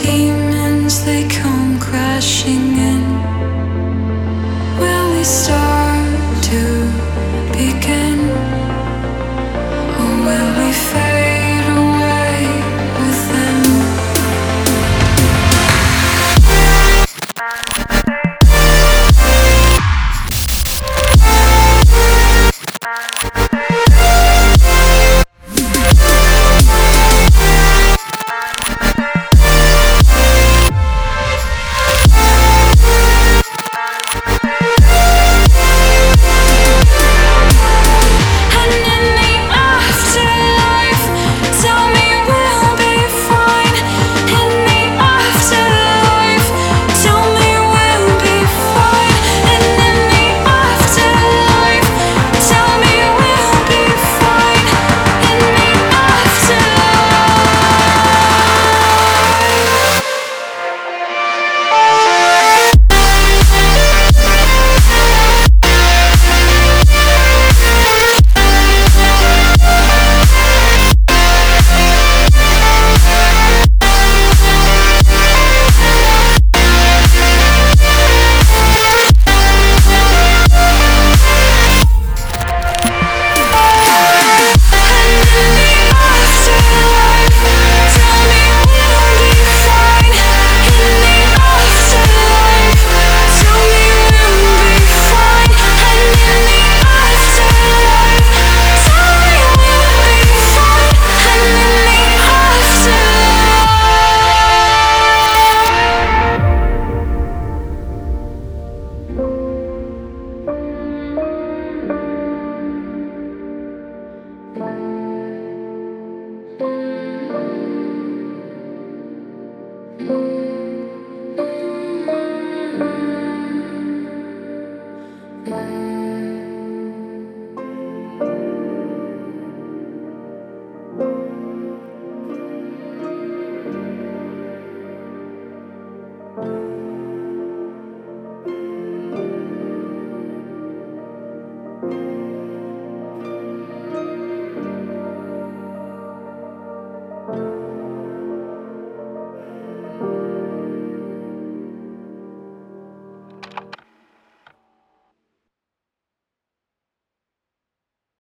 [0.00, 0.57] team.